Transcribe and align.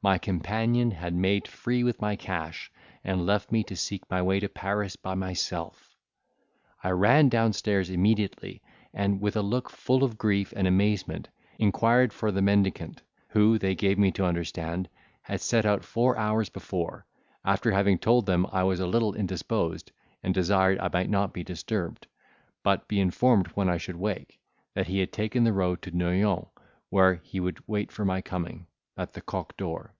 My 0.00 0.16
companion 0.16 0.92
had 0.92 1.12
made 1.12 1.48
free 1.48 1.82
with 1.82 2.00
my 2.00 2.14
cash, 2.14 2.70
and 3.02 3.26
left 3.26 3.50
me 3.50 3.64
to 3.64 3.74
seek 3.74 4.08
my 4.08 4.22
way 4.22 4.38
to 4.38 4.48
Paris 4.48 4.94
by 4.94 5.16
myself! 5.16 5.96
I 6.84 6.90
ran 6.90 7.28
down 7.28 7.52
stairs 7.52 7.90
immediately; 7.90 8.62
and, 8.94 9.20
with 9.20 9.34
a 9.34 9.42
look 9.42 9.68
full 9.70 10.04
of 10.04 10.16
grief 10.16 10.52
and 10.56 10.68
amazement, 10.68 11.30
inquired 11.58 12.12
for 12.12 12.30
the 12.30 12.40
mendicant, 12.40 13.02
who, 13.30 13.58
they 13.58 13.74
gave 13.74 13.98
me 13.98 14.12
to 14.12 14.24
understand, 14.24 14.88
had 15.22 15.40
set 15.40 15.66
out 15.66 15.82
four 15.84 16.16
hours 16.16 16.48
before, 16.48 17.04
after 17.44 17.72
having 17.72 17.98
told 17.98 18.24
them 18.24 18.46
I 18.52 18.62
was 18.62 18.78
a 18.78 18.86
little 18.86 19.14
indisposed, 19.14 19.90
and 20.22 20.32
desired 20.32 20.78
I 20.78 20.90
might 20.92 21.10
not 21.10 21.32
be 21.34 21.42
disturbed, 21.42 22.06
but 22.62 22.86
be 22.86 23.00
informed 23.00 23.48
when 23.48 23.68
I 23.68 23.78
should 23.78 23.96
wake, 23.96 24.38
that 24.74 24.86
he 24.86 25.00
had 25.00 25.10
taken 25.10 25.42
the 25.42 25.52
road 25.52 25.82
to 25.82 25.90
Noyons, 25.90 26.46
where 26.88 27.14
he 27.16 27.40
would 27.40 27.58
wait 27.66 27.90
for 27.90 28.04
my 28.04 28.20
coming, 28.20 28.68
at 29.00 29.12
the 29.12 29.20
Coq 29.20 29.56
d'Or. 29.56 29.94